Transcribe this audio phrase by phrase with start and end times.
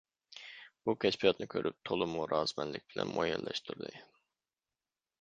[0.89, 3.97] بۇ كەشپىياتنى كۆرۈپ تولىمۇ رازىمەنلىك بىلەن مۇئەييەنلەشتۈردى.